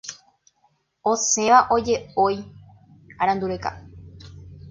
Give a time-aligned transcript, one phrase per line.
[1.11, 2.35] Osẽva oje’ói
[3.21, 3.69] arandu reka;